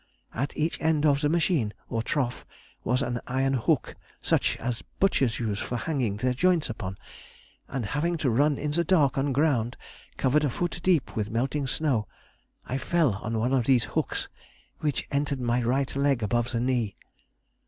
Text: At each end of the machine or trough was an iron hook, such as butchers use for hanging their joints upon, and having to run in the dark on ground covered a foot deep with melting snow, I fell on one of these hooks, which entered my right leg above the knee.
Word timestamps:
At 0.33 0.57
each 0.57 0.81
end 0.81 1.05
of 1.05 1.21
the 1.21 1.29
machine 1.29 1.75
or 1.87 2.01
trough 2.01 2.43
was 2.83 3.03
an 3.03 3.19
iron 3.27 3.53
hook, 3.53 3.95
such 4.19 4.57
as 4.57 4.81
butchers 4.99 5.39
use 5.39 5.59
for 5.59 5.77
hanging 5.77 6.17
their 6.17 6.33
joints 6.33 6.71
upon, 6.71 6.97
and 7.67 7.85
having 7.85 8.17
to 8.17 8.31
run 8.31 8.57
in 8.57 8.71
the 8.71 8.83
dark 8.83 9.15
on 9.15 9.31
ground 9.31 9.77
covered 10.17 10.43
a 10.43 10.49
foot 10.49 10.79
deep 10.81 11.15
with 11.15 11.29
melting 11.29 11.67
snow, 11.67 12.07
I 12.65 12.79
fell 12.79 13.13
on 13.21 13.37
one 13.37 13.53
of 13.53 13.65
these 13.65 13.83
hooks, 13.93 14.27
which 14.79 15.07
entered 15.11 15.39
my 15.39 15.61
right 15.61 15.95
leg 15.95 16.23
above 16.23 16.51
the 16.51 16.61
knee. 16.61 16.95